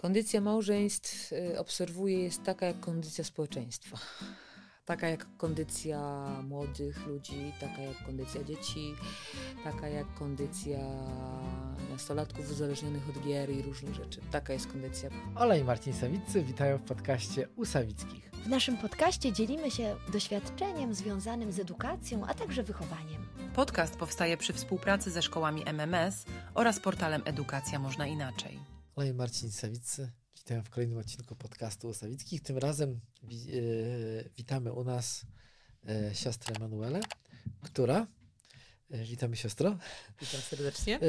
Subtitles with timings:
[0.00, 3.98] Kondycja małżeństw y, obserwuję jest taka jak kondycja społeczeństwa.
[4.84, 8.94] Taka jak kondycja młodych ludzi, taka jak kondycja dzieci,
[9.64, 10.78] taka jak kondycja
[11.90, 14.20] nastolatków uzależnionych od gier i różnych rzeczy.
[14.30, 15.10] Taka jest kondycja.
[15.34, 18.30] Ola i Marcin Sawiccy witają w podcaście u Sawickich.
[18.32, 23.26] W naszym podcaście dzielimy się doświadczeniem związanym z edukacją, a także wychowaniem.
[23.54, 26.24] Podcast powstaje przy współpracy ze szkołami MMS
[26.54, 28.79] oraz portalem Edukacja Można Inaczej.
[29.08, 32.42] I Marcin Sawiccy witają w kolejnym odcinku podcastu u Sawickich.
[32.42, 35.26] Tym razem wi- e, witamy u nas
[35.88, 37.00] e, siostrę Emanuelę,
[37.62, 38.06] która,
[38.90, 39.78] e, witamy siostro,
[40.20, 41.00] Witam serdecznie.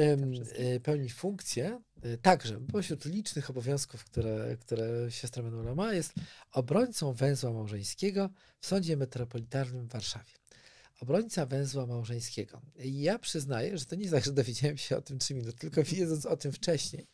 [0.82, 1.80] pełni funkcję,
[2.22, 6.12] także pośród licznych obowiązków, które, które siostra Manuela ma, jest
[6.52, 8.30] obrońcą węzła małżeńskiego
[8.60, 10.32] w Sądzie Metropolitarnym w Warszawie.
[11.02, 12.62] Obrońca węzła małżeńskiego.
[12.76, 15.84] Ja przyznaję, że to nie jest tak, że dowiedziałem się o tym trzy minuty, tylko
[15.94, 17.06] wiedząc o tym wcześniej.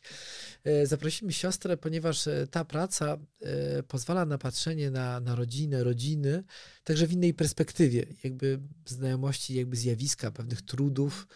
[0.63, 6.43] E, Zaprosimy siostrę, ponieważ e, ta praca e, pozwala na patrzenie na, na rodzinę, rodziny,
[6.83, 11.27] także w innej perspektywie, jakby znajomości, jakby zjawiska, pewnych trudów,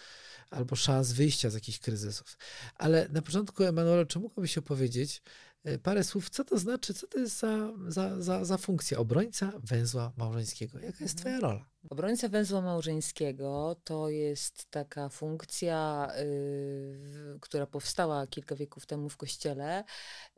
[0.50, 2.38] albo szans wyjścia z jakichś kryzysów.
[2.76, 5.22] Ale na początku, Emanuela, czy mogłabyś opowiedzieć
[5.84, 10.12] parę słów, co to znaczy, co to jest za, za, za, za funkcja obrońca węzła
[10.18, 10.80] małżeńskiego?
[10.80, 11.66] Jaka jest twoja rola?
[11.90, 19.84] Obrońca węzła małżeńskiego to jest taka funkcja, y, która powstała kilka wieków temu w kościele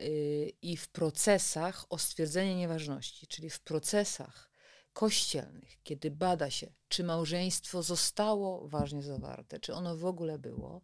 [0.01, 4.49] y, i w procesach o stwierdzenie nieważności, czyli w procesach
[4.93, 10.81] kościelnych, kiedy bada się, czy małżeństwo zostało ważnie zawarte, czy ono w ogóle było.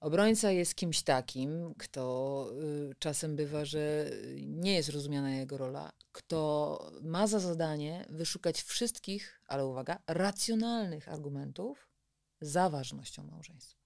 [0.00, 2.46] Obrońca jest kimś takim, kto
[2.90, 9.40] y, czasem bywa, że nie jest rozumiana jego rola, kto ma za zadanie wyszukać wszystkich,
[9.46, 11.88] ale uwaga, racjonalnych argumentów
[12.40, 13.80] za ważnością małżeństwa.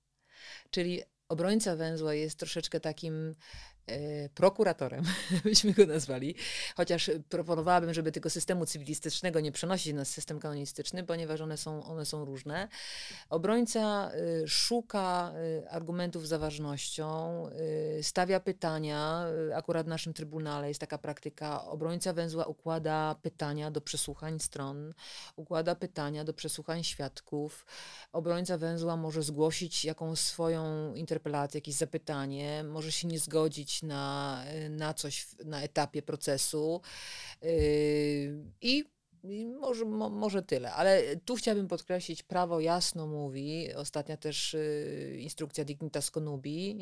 [0.71, 3.35] Czyli obrońca węzła jest troszeczkę takim
[4.35, 5.05] prokuratorem,
[5.45, 6.35] byśmy go nazwali,
[6.77, 12.07] chociaż proponowałabym, żeby tego systemu cywilistycznego nie przenosić na system kanonistyczny, ponieważ one są, one
[12.07, 12.69] są różne.
[13.29, 14.11] Obrońca
[14.43, 15.33] y, szuka
[15.65, 17.05] y, argumentów za ważnością,
[18.03, 19.27] stawia pytania.
[19.55, 21.65] Akurat w naszym trybunale jest taka praktyka.
[21.65, 24.95] Obrońca węzła układa pytania do przesłuchań stron,
[25.37, 27.67] układa pytania do przesłuchań świadków.
[28.13, 34.69] Obrońca węzła może zgłosić jakąś swoją interpelację, jakieś zapytanie, może się nie zgodzić na, y,
[34.71, 36.81] na coś na etapie procesu.
[37.43, 38.31] y,
[38.61, 38.85] i
[39.61, 45.65] może, mo, może tyle, ale tu chciałabym podkreślić, prawo jasno mówi, ostatnia też y, instrukcja
[45.65, 46.79] Dignitas Conubi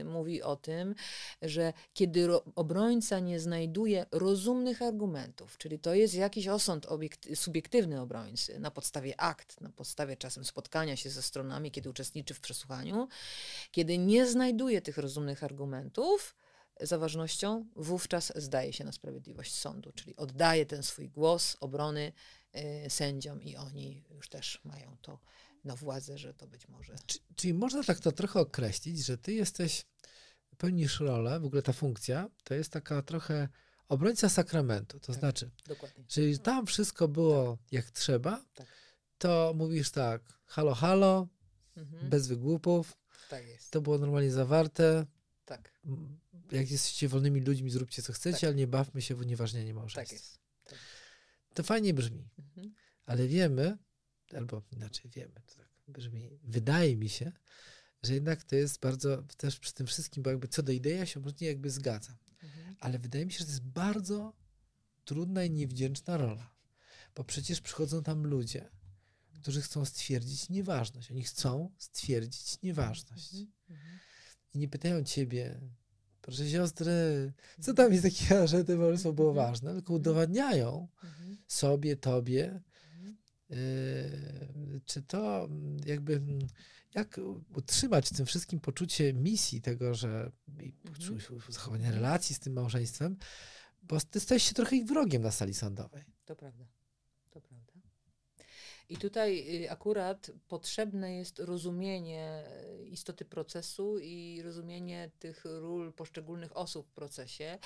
[0.00, 0.94] y, mówi o tym,
[1.42, 8.00] że kiedy ro, obrońca nie znajduje rozumnych argumentów, czyli to jest jakiś osąd obiekt, subiektywny
[8.00, 13.08] obrońcy na podstawie akt, na podstawie czasem spotkania się ze stronami, kiedy uczestniczy w przesłuchaniu,
[13.70, 16.34] kiedy nie znajduje tych rozumnych argumentów,
[16.80, 22.12] za ważnością, wówczas zdaje się na sprawiedliwość sądu, czyli oddaje ten swój głos obrony
[22.86, 25.20] y, sędziom i oni już też mają to
[25.64, 26.94] na władzę, że to być może.
[27.06, 29.84] Czy, czyli można tak to trochę określić, że ty jesteś,
[30.58, 33.48] pełnisz rolę, w ogóle ta funkcja, to jest taka trochę
[33.88, 35.16] obrońca sakramentu, to Tak.
[35.20, 36.04] znaczy, Dokładnie.
[36.16, 38.66] Jeżeli tam wszystko było jak trzeba, Tak.
[39.18, 41.28] to mówisz tak, halo, halo,
[41.76, 42.08] Mhm.
[42.10, 42.96] bez wygłupów,
[43.30, 43.70] Tak jest.
[43.70, 45.06] to było normalnie zawarte.
[45.44, 45.72] Tak,
[46.52, 48.44] Jak jesteście wolnymi ludźmi, zróbcie co chcecie, Tak.
[48.44, 50.14] ale nie bawmy się w unieważnianie tak małżeństwa.
[50.14, 50.40] jest.
[51.54, 52.74] To fajnie brzmi, Mhm.
[53.06, 53.78] ale wiemy,
[54.34, 57.32] albo inaczej wiemy, to tak brzmi, wydaje mi się,
[58.02, 61.06] że jednak to jest bardzo, też przy tym wszystkim, bo jakby co do idei ja
[61.06, 62.76] się absolutnie jakby zgadzam, Mhm.
[62.80, 64.32] ale wydaje mi się, że to jest bardzo
[65.04, 66.54] trudna i niewdzięczna rola,
[67.14, 68.70] bo przecież przychodzą tam ludzie,
[69.42, 71.10] którzy chcą stwierdzić nieważność.
[71.10, 73.34] Oni chcą stwierdzić nieważność.
[73.34, 73.52] Mhm.
[73.70, 73.98] Mhm.
[74.54, 75.60] I nie pytają ciebie,
[76.26, 76.92] proszę siostry,
[77.60, 79.46] co tam jest takiego, że to małżeństwo było Mhm.
[79.46, 81.36] ważne, tylko udowadniają Mhm.
[81.46, 82.60] sobie, tobie,
[82.94, 83.16] Mhm.
[83.48, 86.38] yy, czy to mm, jakby, mm,
[86.94, 87.20] jak
[87.56, 90.32] utrzymać w tym wszystkim poczucie misji tego, że
[90.84, 91.52] Mhm.
[91.52, 93.16] zachowania relacji z tym małżeństwem,
[93.82, 96.04] bo ty stajesz się trochę ich wrogiem na sali sądowej.
[96.24, 96.64] To prawda.
[98.88, 102.44] I tutaj y, akurat potrzebne jest rozumienie
[102.82, 107.58] y, istoty procesu i rozumienie tych ról poszczególnych osób w procesie.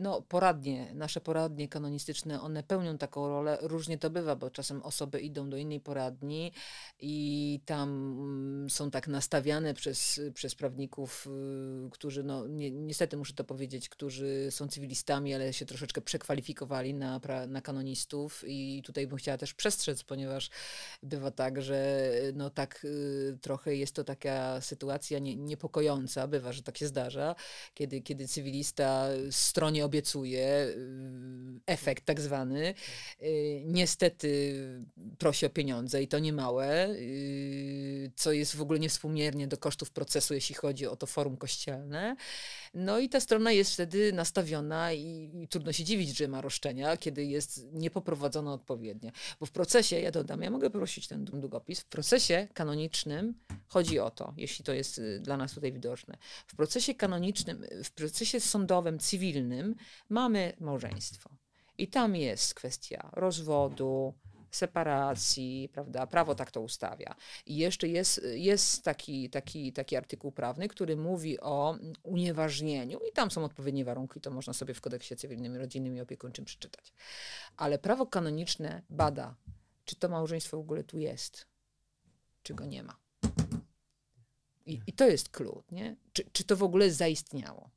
[0.00, 3.58] No, poradnie, nasze poradnie kanonistyczne, one pełnią taką rolę.
[3.60, 6.52] Różnie to bywa, bo czasem osoby idą do innej poradni
[7.00, 11.26] i tam mm, są tak nastawiane przez, przez prawników,
[11.86, 16.94] y, którzy, no, ni niestety muszę to powiedzieć, którzy są cywilistami, ale się troszeczkę przekwalifikowali
[16.94, 20.50] na, na kanonistów i tutaj bym chciała też przestrzec, ponieważ
[21.02, 26.62] bywa tak, że no tak y, trochę jest to taka sytuacja nie, niepokojąca, bywa, że
[26.62, 27.34] tak się zdarza,
[27.74, 32.74] kiedy, kiedy cywilista stronie obiecuje y, efekt tak zwany,
[33.22, 34.54] y, niestety
[35.18, 39.90] prosi o pieniądze i to nie małe, y, co jest w ogóle niewspółmiernie do kosztów
[39.90, 42.16] procesu, jeśli chodzi o to forum kościelne.
[42.74, 46.96] No i ta strona jest wtedy nastawiona i, i trudno się dziwić, że ma roszczenia,
[46.96, 49.10] kiedy jest niepoprowadzona odpowiednio.
[49.40, 53.34] Bo w procesie, ja dodam, ja mogę prosić ten długopis, w procesie kanonicznym
[53.66, 56.16] chodzi o to, jeśli to jest y, dla nas tutaj widoczne.
[56.46, 59.74] W procesie kanonicznym, w procesie sądowym, cywilnym
[60.08, 61.30] mamy małżeństwo.
[61.78, 64.14] I tam jest kwestia rozwodu,
[64.56, 66.06] separacji, prawda?
[66.06, 67.14] Prawo tak to ustawia.
[67.46, 73.30] I jeszcze jest, jest taki, taki, taki artykuł prawny, który mówi o unieważnieniu i tam
[73.30, 76.92] są odpowiednie warunki, to można sobie w kodeksie cywilnym, rodzinnym i opiekuńczym przeczytać.
[77.56, 79.34] Ale prawo kanoniczne bada,
[79.84, 81.46] czy to małżeństwo w ogóle tu jest,
[82.42, 82.96] czy go nie ma.
[84.66, 85.96] I, i to jest klucz, nie?
[86.12, 87.70] Czy, czy to w ogóle zaistniało?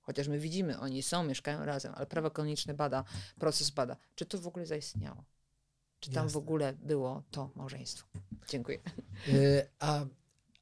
[0.00, 3.04] Chociaż my widzimy, oni są, mieszkają razem, ale prawo kanoniczne bada,
[3.38, 5.24] proces bada, czy to w ogóle zaistniało.
[6.00, 6.38] Czy tam w Jasne.
[6.38, 8.06] ogóle było to małżeństwo?
[8.48, 8.78] Dziękuję.
[9.28, 10.06] Y, A,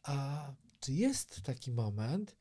[0.03, 0.47] a
[0.81, 2.37] czy jest taki moment,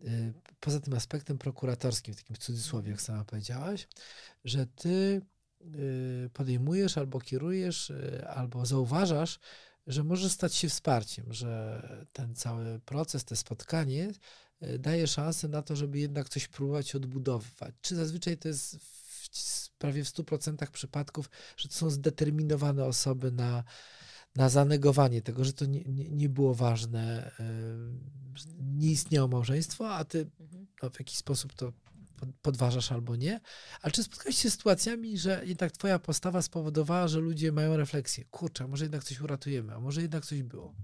[0.00, 3.88] y, poza tym aspektem prokuratorskim, w takim cudzysłowie, jak sama powiedziałaś,
[4.44, 5.22] że ty
[5.60, 7.92] y, podejmujesz albo kierujesz,
[8.26, 9.38] albo zauważasz,
[9.86, 11.82] że może stać się wsparciem, że
[12.12, 14.12] ten cały proces, te spotkanie
[14.78, 17.74] daje szansę na to, żeby jednak coś próbować odbudowywać.
[17.80, 23.32] Czy zazwyczaj to jest w, w prawie w 100% przypadków, że to są zdeterminowane osoby
[23.32, 23.64] na,
[24.36, 27.30] na zanegowanie tego, że to nie, nie, nie było ważne,
[28.60, 30.66] nie istniało małżeństwo, a ty Mhm.
[30.82, 31.72] no, w jakiś sposób to
[32.16, 33.40] pod- podważasz albo nie.
[33.82, 38.24] Ale czy spotkałeś się z sytuacjami, że jednak twoja postawa spowodowała, że ludzie mają refleksję?
[38.24, 40.74] Kurczę, może jednak coś uratujemy, a może jednak coś było?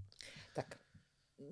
[0.54, 0.78] Tak.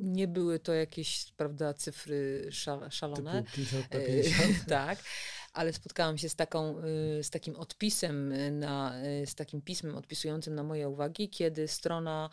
[0.00, 3.42] Nie były to jakieś, prawda, cyfry szal, szalone.
[3.42, 4.64] Typu 50 na E, 50?
[4.68, 4.98] tak,
[5.54, 6.78] ale spotkałam się z, taką,
[7.18, 11.68] y, z takim odpisem, y, na, y, z takim pismem odpisującym na moje uwagi, kiedy
[11.68, 12.30] strona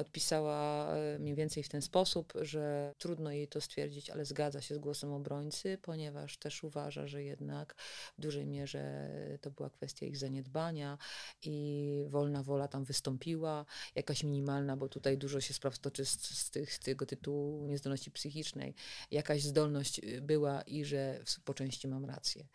[0.00, 0.88] odpisała
[1.18, 5.12] mniej więcej w ten sposób, że trudno jej to stwierdzić, ale zgadza się z głosem
[5.12, 7.74] obrońcy, ponieważ też uważa, że jednak
[8.18, 9.10] w dużej mierze
[9.40, 10.98] to była kwestia ich zaniedbania
[11.42, 16.50] i wolna wola tam wystąpiła, jakaś minimalna, bo tutaj dużo się spraw toczy z, z,
[16.50, 18.74] tych, z tego tytułu niezdolności psychicznej,
[19.10, 22.46] jakaś zdolność była i że w- po części mam rację.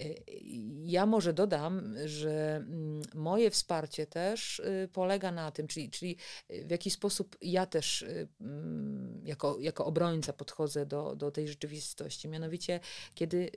[0.00, 0.22] Y,
[0.84, 6.16] Ja może dodam, że mm, moje wsparcie też y, polega na tym, czyli, czyli
[6.50, 8.04] y, w jaki sposób ja też
[8.40, 12.28] mm, jako, jako obrońca podchodzę do, do tej rzeczywistości.
[12.28, 12.80] Mianowicie,
[13.14, 13.50] kiedy,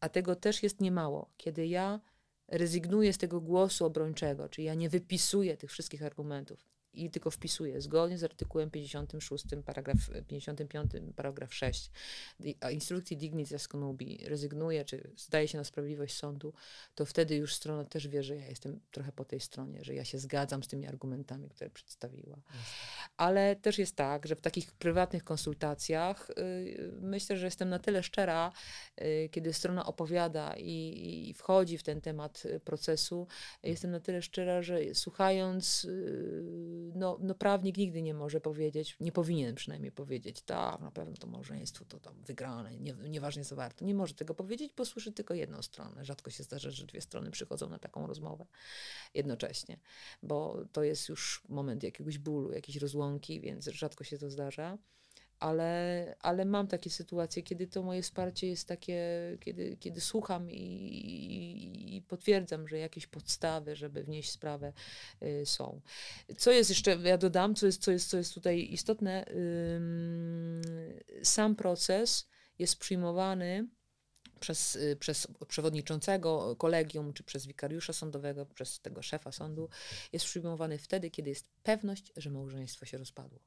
[0.00, 2.00] a tego też jest niemało, kiedy ja
[2.48, 7.80] rezygnuję z tego głosu obrończego, czyli ja nie wypisuję tych wszystkich argumentów i tylko wpisuję
[7.80, 9.98] zgodnie z artykułem 56, paragraf
[10.28, 11.90] 55, paragraf 6
[12.40, 16.52] di- a instrukcji Dignitas Conubi rezygnuje, czy zdaje się na sprawiedliwość sądu,
[16.94, 20.04] to wtedy już strona też wie, że ja jestem trochę po tej stronie, że ja
[20.04, 22.36] się zgadzam z tymi argumentami, które przedstawiła.
[23.16, 28.02] Ale też jest tak, że w takich prywatnych konsultacjach y, myślę, że jestem na tyle
[28.02, 28.52] szczera,
[29.00, 33.26] y, kiedy strona opowiada i, i wchodzi w ten temat procesu,
[33.62, 39.12] jestem na tyle szczera, że słuchając, y, no, no prawnik nigdy nie może powiedzieć, nie
[39.12, 43.84] powinien przynajmniej powiedzieć, tak, na pewno to małżeństwo to tam wygrane, nie, nieważnie co warto.
[43.84, 46.04] Nie może tego powiedzieć, bo słyszy tylko jedną stronę.
[46.04, 48.46] Rzadko się zdarza, że dwie strony przychodzą na taką rozmowę
[49.14, 49.78] jednocześnie,
[50.22, 54.78] bo to jest już moment jakiegoś bólu, jakiejś rozłąki, więc rzadko się to zdarza.
[55.40, 59.02] Ale, ale mam takie sytuacje, kiedy to moje wsparcie jest takie,
[59.40, 64.72] kiedy, kiedy słucham i, i, i potwierdzam, że jakieś podstawy, żeby wnieść sprawę,
[65.22, 65.80] y, są.
[66.38, 69.24] Co jest jeszcze, ja dodam, co jest, co jest, co jest tutaj istotne,
[71.22, 72.28] sam proces
[72.58, 73.68] jest przyjmowany
[74.40, 79.68] przez, y, przez przewodniczącego kolegium, czy przez wikariusza sądowego, przez tego szefa sądu,
[80.12, 83.40] jest przyjmowany wtedy, kiedy jest pewność, że małżeństwo się rozpadło.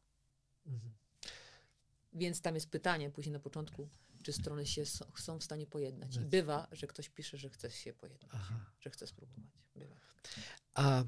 [0.66, 1.03] Mhm.
[2.16, 3.90] Więc tam jest pytanie później na początku,
[4.24, 6.16] czy strony się s- są w stanie pojednać.
[6.16, 8.66] I bywa, że ktoś pisze, że chce się pojednać, Aha.
[8.80, 9.44] że chce spróbować.
[9.76, 9.96] Bywa.
[10.74, 11.04] A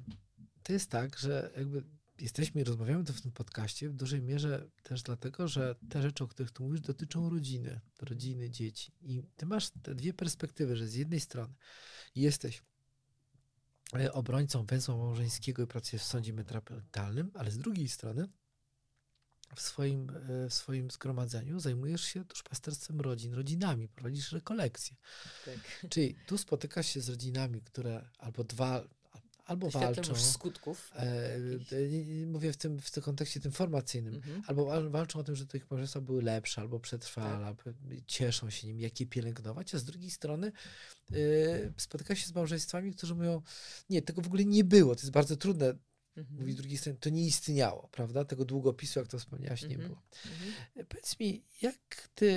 [0.63, 1.83] to jest tak, że jakby
[2.19, 6.23] jesteśmy i rozmawiamy to w tym podcaście w dużej mierze też dlatego, że te rzeczy,
[6.23, 8.91] o których tu mówisz, dotyczą rodziny, rodziny, dzieci.
[9.01, 11.53] I ty masz te dwie perspektywy, że z jednej strony
[12.15, 12.63] jesteś
[13.93, 18.27] e, obrońcą węzła małżeńskiego i pracujesz w sądzie metropolitalnym, ale z drugiej strony
[19.55, 24.95] w swoim, e, w swoim zgromadzeniu zajmujesz się duszpasterstwem rodzin, rodzinami, prowadzisz rekolekcje.
[25.45, 25.85] Tak.
[25.89, 28.83] Czyli tu spotykasz się z rodzinami, które albo dwa,
[29.45, 30.15] albo walczą.
[30.15, 30.91] skutków.
[30.95, 31.01] E,
[32.21, 34.15] e, mówię w tym, w tym kontekście tym formacyjnym.
[34.15, 34.41] Mhm.
[34.47, 37.47] Albo wal- walczą o tym, że te ich małżeństwa były lepsze, albo przetrwale, Tak.
[37.47, 37.63] albo
[38.07, 40.51] cieszą się nim, jak je pielęgnować, a z drugiej strony
[41.11, 43.41] y, spotyka się z małżeństwami, którzy mówią,
[43.89, 45.73] nie, tego w ogóle nie było, to jest bardzo trudne,
[46.17, 46.39] Mhm.
[46.39, 48.25] mówi z drugiej strony, to nie istniało, prawda?
[48.25, 49.87] Tego długopisu, jak to wspomniałaś, nie Mhm.
[49.89, 50.01] było.
[50.25, 50.87] Mhm.
[50.87, 52.29] Powiedz mi, jak ty,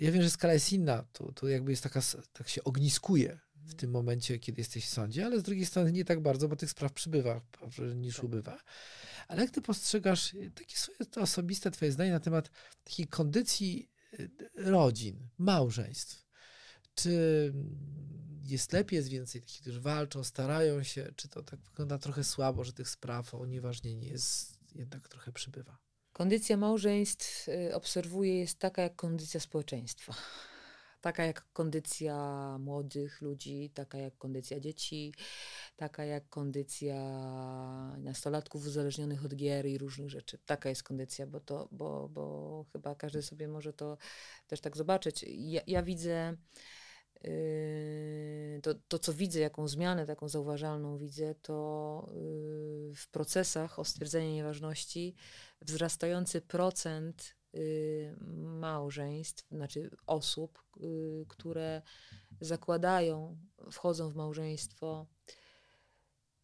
[0.00, 2.00] ja wiem, że skala jest inna, tu, tu jakby jest taka,
[2.32, 6.04] tak się ogniskuje w tym momencie, kiedy jesteś w sądzie, ale z drugiej strony nie
[6.04, 7.40] tak bardzo, bo tych spraw przybywa
[7.94, 8.24] niż Tak.
[8.24, 8.60] ubywa.
[9.28, 12.50] Ale jak ty postrzegasz y, takie swoje to osobiste twoje zdanie na temat
[12.84, 16.24] takiej kondycji y, rodzin, małżeństw?
[16.94, 17.52] Czy
[18.50, 22.64] jest lepiej, jest więcej takich, którzy walczą, starają się, czy to tak wygląda trochę słabo,
[22.64, 25.78] że tych spraw o unieważnienie jest jednak trochę przybywa?
[26.12, 30.14] Kondycja małżeństw y, obserwuję jest taka jak kondycja społeczeństwa.
[31.00, 32.16] Taka jak kondycja
[32.58, 35.14] młodych ludzi, taka jak kondycja dzieci,
[35.76, 36.96] taka jak kondycja
[37.98, 40.38] nastolatków uzależnionych od gier i różnych rzeczy.
[40.46, 43.98] Taka jest kondycja, bo, to, bo, bo chyba każdy sobie może to
[44.46, 45.24] też tak zobaczyć.
[45.28, 46.36] Ja, ja widzę
[48.62, 54.34] to, to, co widzę, jaką zmianę taką zauważalną widzę, to yy, w procesach o stwierdzenie
[54.34, 55.14] nieważności
[55.60, 58.16] wzrastający procent y,
[58.60, 61.82] małżeństw, znaczy osób, y, które
[62.40, 63.36] zakładają,
[63.70, 65.06] wchodzą w małżeństwo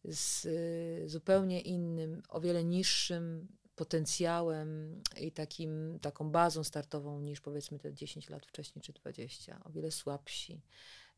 [0.03, 3.47] z y, zupełnie innym, o wiele niższym
[3.81, 9.61] potencjałem i takim, taką bazą startową niż powiedzmy te 10 lat wcześniej czy 20.
[9.63, 10.61] O wiele słabsi,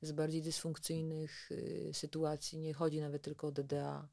[0.02, 2.60] z bardziej dysfunkcyjnych y, sytuacji.
[2.60, 4.08] Nie chodzi nawet tylko o DDA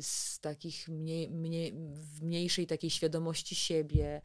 [0.00, 4.22] z takich mniej, mniej, w mniejszej takiej świadomości siebie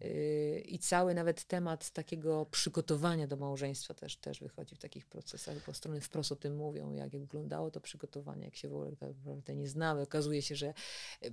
[0.00, 5.66] y, i cały nawet temat takiego przygotowania do małżeństwa też, też wychodzi w takich procesach,
[5.66, 9.54] bo strony wprost o tym mówią, jak wyglądało to przygotowanie, jak się w ogóle naprawdę
[9.54, 10.02] nie znały.
[10.02, 10.74] Okazuje się, że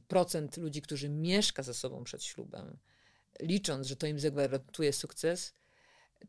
[0.08, 2.78] procent ludzi, którzy mieszka ze sobą przed ślubem,
[3.40, 5.54] licząc, że to im zagwarantuje sukces,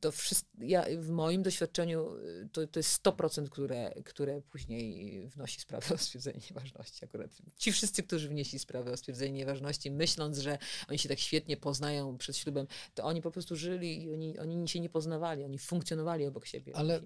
[0.00, 5.60] to wszystko, ja, w moim doświadczeniu y, to, to jest 100%, które, które później wnosi
[5.60, 7.04] sprawę o stwierdzenie nieważności.
[7.04, 10.58] Akurat ci wszyscy, którzy wnieśli sprawę o stwierdzenie nieważności, myśląc, że
[10.88, 14.68] oni się tak świetnie poznają przed ślubem, to oni po prostu żyli i oni, oni
[14.68, 17.00] się nie poznawali, oni funkcjonowali obok siebie, Ale-.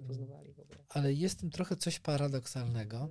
[0.89, 3.09] Ale jest w tym trochę coś paradoksalnego,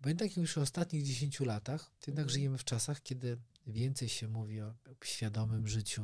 [0.00, 2.28] bo jednak już w ostatnich 10 latach, to jednak Mhm.
[2.28, 6.02] żyjemy w czasach, kiedy więcej się mówi o świadomym życiu,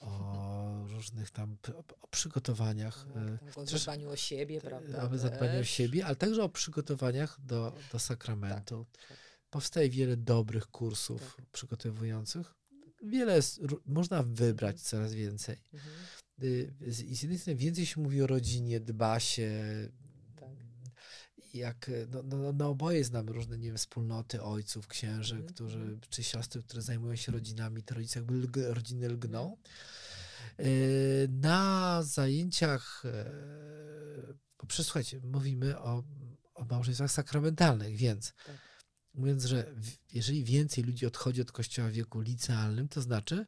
[0.00, 0.10] o
[0.90, 1.56] różnych tam
[2.02, 5.10] o przygotowaniach, e, Tak, o chociaż- zadbaniu o siebie, prawda?
[5.10, 8.86] o zadbaniu o siebie, ale także o przygotowaniach do, do sakramentu.
[9.08, 9.18] tak.
[9.50, 11.46] Powstaje wiele dobrych kursów Tak.
[11.46, 12.54] przygotowujących.
[13.02, 14.84] Wiele jest, można wybrać Mhm.
[14.90, 15.56] coraz więcej.
[15.74, 15.94] Mhm.
[16.42, 19.50] Y, z- I z jednej strony więcej się mówi o rodzinie, dba się.
[20.36, 20.48] Tak.
[21.54, 25.78] Jak, e, no, no, no oboje znamy różne, nie wiem, wspólnoty ojców, księży, Mhm, którzy,
[25.78, 26.00] mhm.
[26.10, 29.42] czy siostry, które zajmują się rodzinami, te rodzice jakby lg, rodziny lgną.
[29.42, 29.56] Mhm.
[30.66, 33.50] Y, Na zajęciach, e,
[34.68, 36.02] przesłuchajcie, mówimy o,
[36.54, 38.56] o małżeństwach sakramentalnych, więc Tak.
[39.14, 39.74] mówiąc, że
[40.12, 43.46] jeżeli więcej ludzi odchodzi od kościoła w wieku licealnym, to znaczy,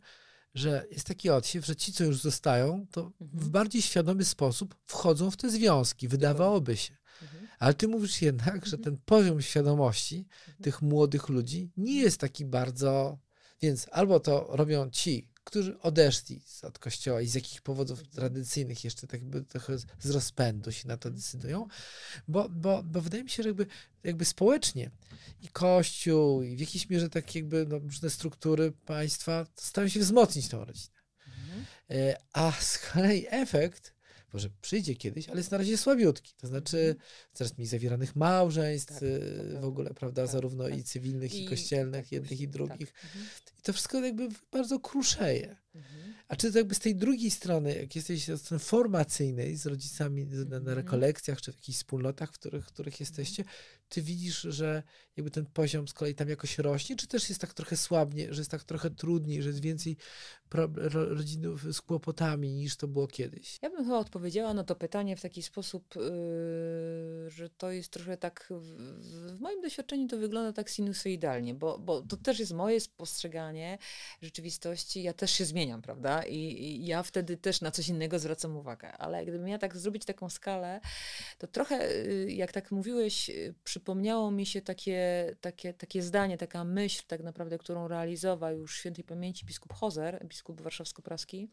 [0.55, 3.51] że jest taki odsiew, że ci, co już zostają, to w Mhm.
[3.51, 6.97] bardziej świadomy sposób wchodzą w te związki, wydawałoby się.
[7.23, 7.49] Mhm.
[7.59, 10.27] Ale ty mówisz jednak, że ten poziom świadomości
[10.63, 13.19] tych młodych ludzi nie jest taki bardzo.
[13.63, 18.85] Więc albo to robią ci, którzy odeszli z- od kościoła i z jakich powodów tradycyjnych
[18.85, 21.67] jeszcze tak by trochę z- z rozpędu się na to decydują,
[22.29, 23.67] bo, bo, bo wydaje mi się, że jakby,
[24.05, 24.91] jakby społecznie
[25.43, 30.49] i kościół, i w jakiejś mierze tak jakby no, różne struktury państwa starają się wzmocnić
[30.49, 30.95] tą rodzinę.
[31.27, 31.65] Mhm.
[31.91, 33.92] E, A z kolei efekt,
[34.33, 36.35] może przyjdzie kiedyś, ale jest na razie słabiutki.
[36.41, 36.97] To znaczy
[37.33, 39.21] coraz mniej zawieranych małżeństw Mhm.
[39.49, 40.79] Tak, e, w ogóle, prawda, Tak, zarówno tak.
[40.79, 42.53] i cywilnych, i, I- kościelnych, jednych i tak.
[42.53, 42.93] drugich.
[43.05, 43.25] Mhm.
[43.59, 45.57] I to wszystko jakby bardzo kruszeje.
[45.75, 46.15] Mhm.
[46.29, 50.27] A czy to jakby z tej drugiej strony, jak jesteś od strony formacyjnej z rodzicami
[50.27, 50.77] na, na Mhm.
[50.77, 53.45] rekolekcjach, czy w jakichś wspólnotach, w których, w których jesteście,
[53.93, 54.83] ty widzisz, że
[55.17, 58.41] jakby ten poziom z kolei tam jakoś rośnie, czy też jest tak trochę słabnie, że
[58.41, 59.97] jest tak trochę trudniej, że jest więcej
[60.49, 63.59] pro, ro, rodzinów z kłopotami niż to było kiedyś?
[63.63, 68.17] Ja bym chyba odpowiedziała na to pytanie w taki sposób, yy, że to jest trochę
[68.17, 72.79] tak, w, w moim doświadczeniu to wygląda tak sinusoidalnie, bo, bo to też jest moje
[72.97, 73.79] postrzeganie
[74.23, 75.03] rzeczywistości.
[75.03, 76.23] Ja też się zmieniam, prawda?
[76.23, 78.93] I, I ja wtedy też na coś innego zwracam uwagę.
[78.93, 80.81] Ale gdybym miała tak zrobić taką skalę,
[81.39, 86.65] to trochę, yy, jak tak mówiłeś, yy, przypomniało mi się takie, takie, takie zdanie, taka
[86.65, 91.49] myśl tak naprawdę, którą realizował już świętej pamięci biskup Hozer, biskup warszawsko-praski,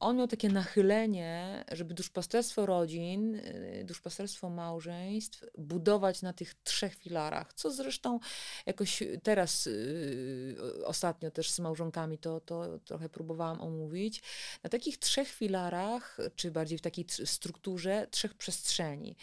[0.00, 7.54] on miał takie nachylenie, żeby duszpasterstwo rodzin, y, duszpasterstwo małżeństw budować na tych trzech filarach,
[7.54, 8.20] co zresztą
[8.66, 14.22] jakoś teraz yy, ostatnio też z małżonkami to, to trochę próbowałam omówić.
[14.62, 19.16] Na takich trzech filarach, czy bardziej w takiej strukturze trzech przestrzeni.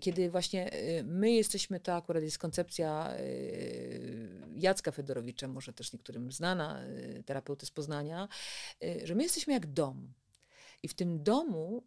[0.00, 6.32] Kiedy właśnie y, my jesteśmy, to akurat jest koncepcja y, Jacka Fedorowicza, może też niektórym
[6.32, 6.80] znana,
[7.26, 8.28] terapeuty z Poznania,
[9.04, 10.03] że my jesteśmy jak dom.
[10.84, 11.86] I w tym domu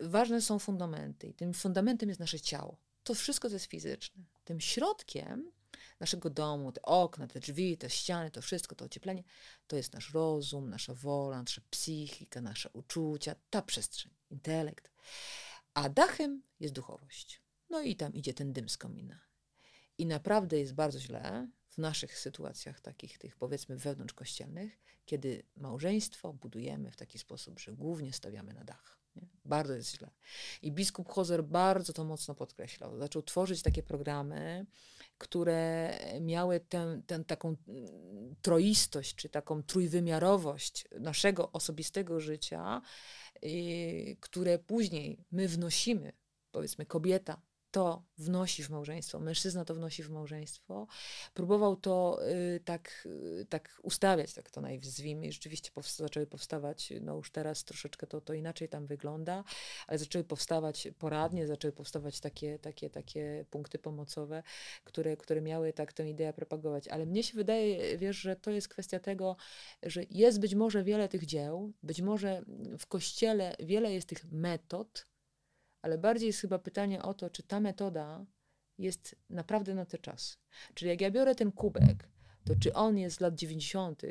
[0.00, 1.26] ważne są fundamenty.
[1.26, 2.80] I tym fundamentem jest nasze ciało.
[3.04, 4.24] To wszystko jest fizyczne.
[4.44, 5.52] Tym środkiem
[6.00, 9.24] naszego domu, te okna, te drzwi, te ściany, to wszystko, to ocieplenie,
[9.66, 14.90] to jest nasz rozum, nasza wola, nasza psychika, nasze uczucia, ta przestrzeń, intelekt.
[15.74, 17.42] A dachem jest duchowość.
[17.70, 19.20] No i tam idzie ten dym z komina.
[19.98, 21.48] I naprawdę jest bardzo źle
[21.78, 27.72] w naszych sytuacjach takich, tych powiedzmy wewnątrz kościelnych, kiedy małżeństwo budujemy w taki sposób, że
[27.72, 28.98] głównie stawiamy na dach.
[29.16, 29.28] Nie?
[29.44, 30.10] Bardzo jest źle.
[30.62, 32.98] I biskup Hozer bardzo to mocno podkreślał.
[32.98, 34.66] Zaczął tworzyć takie programy,
[35.18, 42.82] które miały tę, tę taką mm, troistość, czy taką trójwymiarowość naszego osobistego życia,
[43.42, 46.12] yy, które później my wnosimy,
[46.50, 50.86] powiedzmy kobieta to wnosi w małżeństwo, mężczyzna to wnosi w małżeństwo.
[51.34, 53.08] Próbował to y, tak,
[53.40, 55.26] y, tak ustawiać, tak to najzwijmy.
[55.26, 59.44] I rzeczywiście powsta zaczęły powstawać, no już teraz troszeczkę to, to inaczej tam wygląda,
[59.86, 64.42] ale zaczęły powstawać poradnie, zaczęły powstawać takie, takie, takie punkty pomocowe,
[64.84, 66.88] które, które miały tak tę ideę propagować.
[66.88, 69.36] Ale mnie się wydaje, wiesz, że to jest kwestia tego,
[69.82, 72.42] że jest być może wiele tych dzieł, być może
[72.78, 75.06] w Kościele wiele jest tych metod,
[75.82, 78.26] ale bardziej jest chyba pytanie o to, czy ta metoda
[78.78, 80.36] jest naprawdę na te czasy.
[80.74, 82.08] Czyli jak ja biorę ten kubek,
[82.44, 84.02] to czy on jest z lat 90.,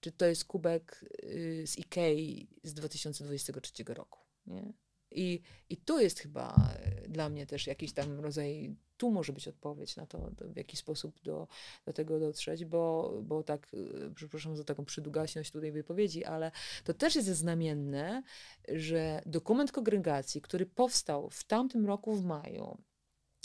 [0.00, 4.20] czy to jest kubek y, z Ikei z 2023 roku.
[4.46, 4.72] Nie?
[5.14, 5.40] I,
[5.70, 9.96] I tu jest chyba e, dla mnie też jakiś tam rodzaj, tu może być odpowiedź
[9.96, 11.48] na to, w jaki sposób do,
[11.84, 16.50] do tego dotrzeć, bo, bo tak, e, przepraszam za taką przydługaśność tutaj wypowiedzi, ale
[16.84, 18.22] to też jest znamienne,
[18.68, 22.78] że dokument kongregacji, który powstał w tamtym roku w maju,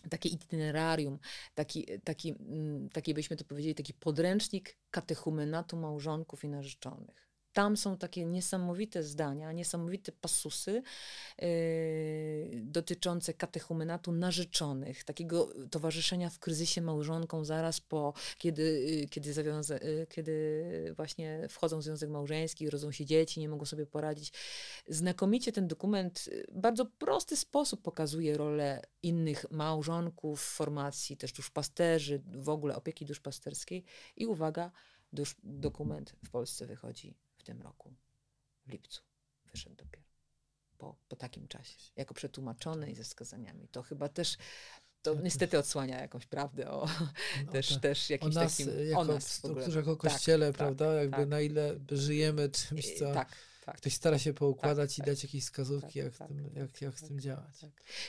[0.09, 1.19] takie itinerarium,
[1.55, 7.97] taki, taki, mm, taki byśmy to powiedzieli, taki podręcznik katechumenatu małżonków i narzeczonych tam są
[7.97, 10.81] takie niesamowite zdania, niesamowite pasusy
[11.41, 11.47] yy,
[12.63, 18.63] dotyczące katechumenatu narzeczonych, takiego towarzyszenia w kryzysie małżonką zaraz po, kiedy,
[19.01, 23.65] yy, kiedy, zawiąza, yy, kiedy właśnie wchodzą w związek małżeński, rodzą się dzieci, nie mogą
[23.65, 24.33] sobie poradzić.
[24.87, 32.49] Znakomicie ten dokument w bardzo prosty sposób pokazuje rolę innych małżonków, formacji, też duszpasterzy, w
[32.49, 33.83] ogóle opieki duszpasterskiej
[34.15, 34.71] i uwaga,
[35.13, 37.93] dusz, dokument w Polsce wychodzi w tym roku,
[38.65, 39.01] w lipcu.
[39.45, 40.03] Wyszedł dopiero.
[40.77, 41.77] Po, po takim czasie.
[41.95, 43.67] Jako przetłumaczony i ze wskazaniami.
[43.67, 44.37] To chyba też
[45.01, 46.87] to niestety odsłania jakąś prawdę o
[47.45, 47.81] no, też, tak.
[47.81, 50.93] też jakimś o nas, takim jako o nas w strukturze, jako tak, kościele, tak, prawda?
[50.93, 51.27] Jakby tak.
[51.27, 53.35] na ile żyjemy czymś, co tak,
[53.69, 53.77] tak.
[53.77, 57.19] Ktoś stara się poukładać tak, i dać jakieś wskazówki, jak, tym, jak, jak z tym
[57.19, 57.55] działać.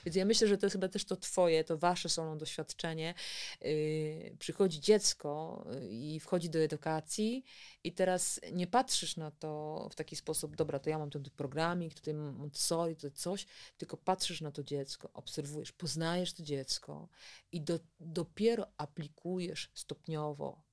[0.05, 3.15] Więc ja myślę, że to jest chyba też to twoje, to wasze solą doświadczenie.
[3.61, 7.45] Yy, przychodzi dziecko y, i wchodzi do edukacji
[7.85, 11.95] i teraz nie patrzysz na to w taki sposób, dobra, to ja mam ten programik,
[11.95, 13.47] tutaj Montessori, tutaj coś,
[13.79, 17.09] tylko patrzysz na to dziecko, obserwujesz, poznajesz to dziecko
[17.53, 20.70] i do, dopiero aplikujesz stopniowo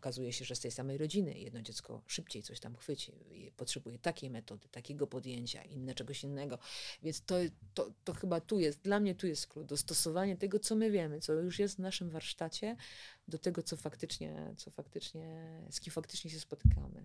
[0.00, 3.12] okazuje się, że z tej samej rodziny jedno dziecko szybciej coś tam chwyci,
[3.56, 6.58] potrzebuje takiej metody, takiego podjęcia, inne czegoś innego.
[7.02, 7.34] Więc to,
[7.74, 11.20] to, to chyba tu jest, dla mnie tu jest klucz, dostosowanie tego, co my wiemy,
[11.20, 12.76] co już jest w naszym warsztacie,
[13.28, 17.02] do tego, co faktycznie, co faktycznie, z kim faktycznie się spotykamy.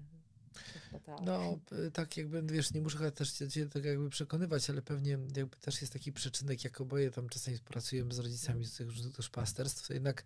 [1.05, 1.19] Tak.
[1.25, 1.60] No,
[1.93, 5.93] tak jakby, wiesz, nie muszę też cię tak jakby przekonywać, ale pewnie jakby też jest
[5.93, 10.23] taki przyczynek, jak oboje tam czasami pracujemy z rodzicami z tych duszpasterstw, to jednak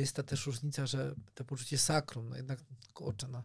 [0.00, 2.60] jest ta też różnica, że to poczucie sakrum, no jednak,
[2.94, 3.42] kurczę, no,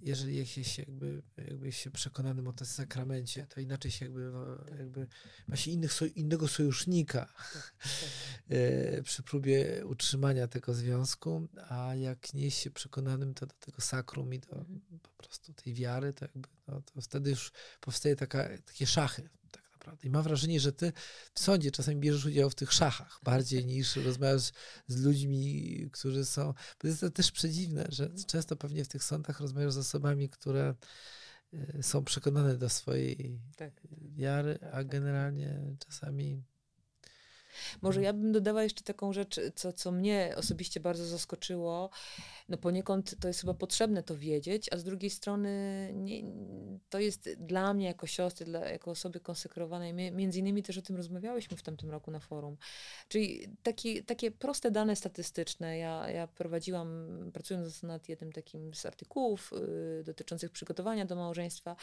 [0.00, 4.32] jeżeli jest się jakby, jakby się przekonanym o tym sakramencie, to inaczej się jakby,
[4.78, 5.06] jakby
[5.48, 8.10] ma się innych, innego sojusznika tak, tak.
[8.48, 13.80] E, przy próbie utrzymania tego związku, a jak nie jest się przekonanym to do tego
[13.80, 14.80] sakrum i do mhm.
[15.02, 19.28] po prostu tej wiary, to jakby, no, to wtedy już powstaje taka, takie szachy,
[19.88, 20.08] naprawdę.
[20.08, 20.92] I mam wrażenie, że ty
[21.34, 24.52] w sądzie czasami bierzesz udział w tych szachach bardziej niż rozmawiasz
[24.86, 26.54] z ludźmi, którzy są.
[26.82, 30.74] Bo jest to też przedziwne, że często pewnie w tych sądach rozmawiasz z osobami, które
[31.52, 33.80] e, są przekonane do swojej tak.
[34.16, 36.42] wiary, a generalnie czasami
[37.82, 41.90] Może ja bym dodała jeszcze taką rzecz, co, co mnie osobiście bardzo zaskoczyło.
[42.48, 45.50] No poniekąd to jest chyba potrzebne to wiedzieć, a z drugiej strony
[45.94, 46.22] nie,
[46.90, 50.96] to jest dla mnie jako siostry, dla, jako osoby konsekrowanej, między innymi też o tym
[50.96, 52.56] rozmawiałyśmy w tamtym roku na forum.
[53.08, 55.78] Czyli taki, takie proste dane statystyczne.
[55.78, 59.52] Ja, ja prowadziłam, pracując nad jednym takim z artykułów
[60.00, 61.76] y, dotyczących przygotowania do małżeństwa,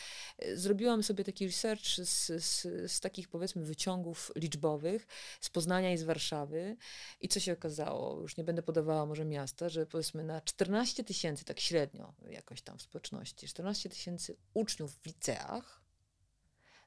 [0.45, 2.61] y, zrobiłam sobie taki research z, z,
[2.91, 5.07] z takich powiedzmy wyciągów liczbowych
[5.41, 6.77] z Poznania i z Warszawy.
[7.19, 8.21] I co się okazało?
[8.21, 12.77] Już nie będę podawała może miasta, że powiedzmy na 14 tysięcy, tak średnio jakoś tam
[12.77, 15.81] w społeczności, 14 tysięcy uczniów w liceach,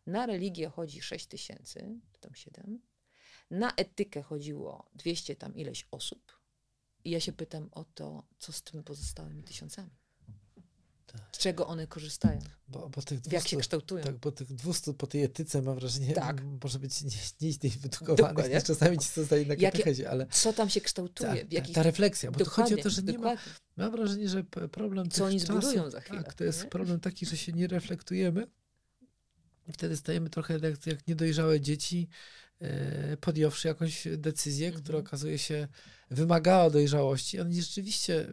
[0.06, 2.82] na religię chodzi 6 tysięcy, tam 7,
[3.50, 6.38] na etykę chodziło 200 tam ileś osób.
[7.04, 9.90] I ja się pytam o to, co z tymi pozostałymi tysiącami.
[11.12, 11.20] Tak.
[11.32, 12.40] Z czego one korzystają?
[12.68, 14.04] Bo, bo tych 200, jak się kształtują?
[14.04, 16.42] Tak, bo tych 200 po tej etyce mam wrażenie, tak.
[16.62, 17.02] może być
[17.40, 20.26] nieźle wydukowanych niż czasami ci zostali na katechezie, ale...
[20.26, 21.44] Co tam się kształtuje?
[21.44, 23.36] Ta, ta, ta refleksja, bo to chodzi o to, że nie ma...
[23.76, 26.22] Mam wrażenie, że problem Co oni czasów, zbudują za chwilę.
[26.22, 26.70] Tak, to jest nie?
[26.70, 28.46] problem taki, że się nie reflektujemy
[29.72, 32.08] wtedy stajemy trochę jak, jak niedojrzałe dzieci,
[32.60, 34.84] e, podjąwszy jakąś decyzję, mhm.
[34.84, 35.68] która okazuje się
[36.10, 37.40] wymagała dojrzałości.
[37.40, 38.32] On rzeczywiście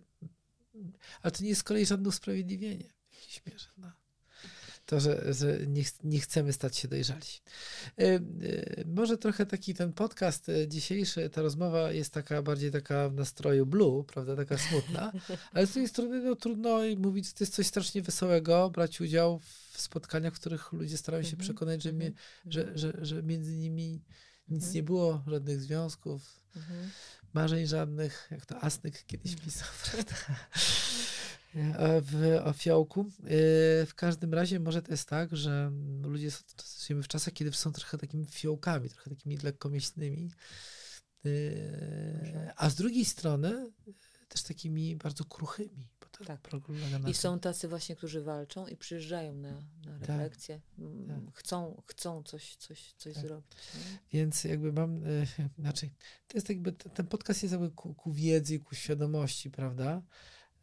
[1.21, 3.69] ale to nie jest z kolei żadne usprawiedliwienie w jakiejś mierze.
[3.77, 3.91] No.
[4.85, 7.21] To, że, że nie, nie, chcemy stać się dojrzali.
[7.99, 8.21] E, e,
[8.85, 13.65] może trochę taki ten podcast e, dzisiejszy, ta rozmowa jest taka bardziej taka w nastroju
[13.65, 15.11] blue, prawda, taka smutna,
[15.53, 19.81] ale z drugiej strony no, trudno mówić, to jest coś strasznie wesołego, brać udział w
[19.81, 21.43] spotkaniach, w których ludzie starają się mhm.
[21.43, 22.23] przekonać, że, mnie, mhm.
[22.45, 24.03] że, że, że między nimi
[24.47, 24.73] nic mhm.
[24.75, 26.39] nie było, żadnych związków
[27.35, 29.49] marzeń żadnych, jak to Asnyk kiedyś mhm.
[29.49, 30.15] pisał, prawda?
[32.01, 33.01] W, o fiołku.
[33.01, 35.71] Y, w każdym razie może to jest tak, że
[36.01, 36.29] ludzie
[36.79, 40.31] żyjemy w czasach, kiedy są trochę takimi fiołkami, trochę takimi lekkomyślnymi,
[41.25, 43.71] y, a z drugiej strony
[44.27, 45.87] też takimi bardzo kruchymi.
[46.25, 46.49] Tak.
[47.07, 49.99] I są tacy właśnie, którzy walczą i przyjeżdżają na, na tak.
[49.99, 50.61] refleksję.
[51.07, 51.17] Tak.
[51.33, 53.23] Chcą, chcą coś, coś, coś tak.
[53.23, 53.51] zrobić.
[53.75, 54.19] Nie?
[54.19, 55.25] Więc jakby mam, e,
[55.61, 55.89] znaczy,
[56.27, 60.01] to jest jakby, ten podcast jest jakby ku, ku wiedzy, ku świadomości, prawda?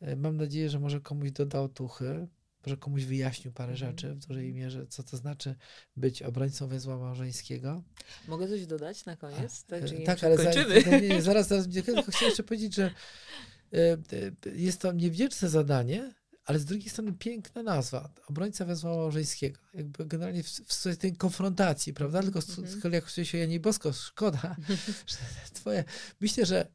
[0.01, 2.29] E, mam nadzieję, że może komuś dodał tuchy,
[2.67, 3.91] że komuś wyjaśnił parę mhm.
[3.91, 5.55] rzeczy w dużej mierze, co to znaczy
[5.97, 7.83] być obrońcą węzła małżeńskiego.
[8.29, 9.65] Mogę coś dodać na koniec?
[9.65, 10.51] Tak, tak ale za,
[11.01, 12.91] nie, zaraz, zaraz, tylko chciałem jeszcze powiedzieć, że E,
[14.55, 18.11] jest to niewdzięczne zadanie, ale z drugiej strony piękna nazwa.
[18.27, 19.61] Obrońca wezwa małżeńskiego.
[19.75, 22.23] Jakby generalnie w, w tej konfrontacji, prawda?
[22.23, 22.79] Tylko mm -hmm.
[22.79, 24.57] z kolei jak się Janie Bosko, szkoda,
[25.07, 25.17] że
[25.53, 25.85] twoje...
[26.21, 26.69] Myślę, że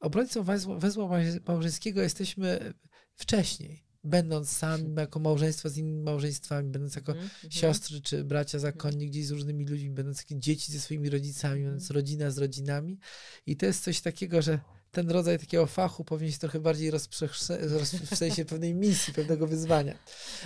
[0.00, 1.08] obrońcą wezła, wezła
[1.46, 2.74] małżeńskiego jesteśmy
[3.14, 9.06] wcześniej będąc sami jako małżeństwo z innymi małżeństwami, będąc jako mm siostry czy bracia zakonni
[9.06, 12.98] gdzieś z różnymi ludźmi, będąc dzieci ze swoimi rodzicami, będąc rodzina z rodzinami.
[13.46, 14.60] I to jest coś takiego, że
[14.96, 17.70] ten rodzaj takiego fachu powinien się trochę bardziej rozprzestrzeniać,
[18.10, 19.98] w sensie pewnej misji, pewnego wyzwania.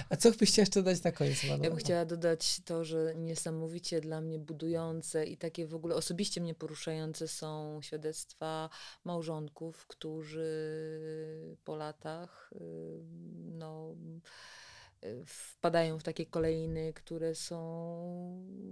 [0.09, 1.43] A co byś chciała jeszcze dodać na koniec?
[1.43, 6.41] Ja bym chciała dodać to, że niesamowicie dla mnie budujące i takie w ogóle osobiście
[6.41, 8.71] mnie poruszające są świadectwa
[9.05, 10.51] małżonków, którzy
[11.65, 12.51] po latach
[13.45, 13.95] no,
[15.27, 17.57] wpadają w takie kolejny, które są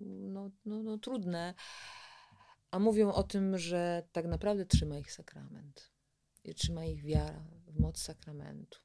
[0.06, 1.54] no, no, no trudne
[2.70, 5.90] a mówią o tym, że tak naprawdę trzyma ich sakrament.
[6.44, 8.78] I trzyma ich wiara w moc sakramentu.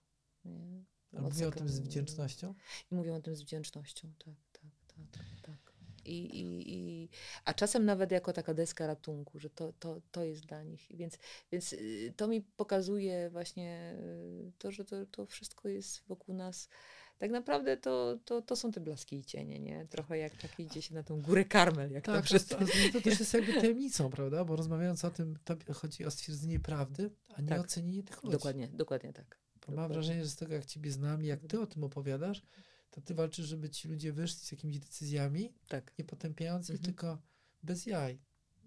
[0.45, 0.83] Nie?
[1.11, 2.55] Moc mówią o tym z wdzięcznością?
[2.91, 5.41] I mówią o tym z wdzięcznością, tak, tak, tak, tak.
[5.41, 5.73] tak.
[6.05, 7.09] I, i, i,
[7.45, 10.87] a czasem nawet jako taka deska ratunku, że to, to, to jest dla nich.
[10.89, 11.17] Więc,
[11.51, 16.69] więc y, to mi pokazuje właśnie y, to, że to, to wszystko jest wokół nas
[17.17, 19.87] tak naprawdę to, to, to są te blaski i cienie, nie?
[19.89, 22.55] Trochę jak tak idzie się na tą górę Karmel, jak tak, to, to,
[22.93, 24.45] to też jest jakby tajemnicą, prawda?
[24.45, 27.61] Bo rozmawiając o tym, to chodzi o stwierdzenie prawdy, a nie tak.
[27.61, 28.37] ocenienie tych ludzi.
[28.37, 29.37] Dokładnie, dokładnie tak.
[29.55, 29.81] Dokładnie.
[29.81, 32.41] mam wrażenie, że z tego jak ciebie znam i jak ty o tym opowiadasz,
[32.89, 35.93] to ty walczysz, żeby ci ludzie wyszli z jakimiś decyzjami, tak.
[35.99, 36.85] nie potępiając mhm.
[36.85, 37.17] tylko
[37.63, 38.21] bez jaj.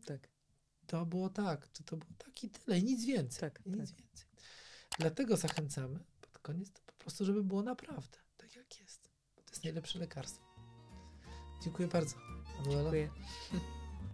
[0.04, 0.28] Tak.
[0.86, 3.40] To było tak, czy to było tak i tyle, i nic więcej.
[3.40, 3.98] Tak, i nic tak.
[3.98, 4.26] więcej.
[4.98, 8.18] Dlatego zachęcamy pod koniec to po prostu, żeby było naprawdę
[9.56, 10.44] jest najlepsze lekarstwo.
[11.62, 12.16] Dziękuję bardzo.
[12.70, 13.08] Dziękuję.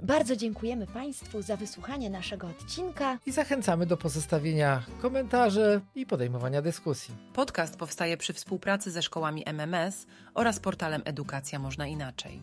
[0.02, 7.14] Bardzo dziękujemy Państwu za wysłuchanie naszego odcinka i zachęcamy do pozostawienia komentarzy i podejmowania dyskusji.
[7.32, 12.42] Podcast powstaje przy współpracy ze szkołami MMS oraz portalem Edukacja Można Inaczej.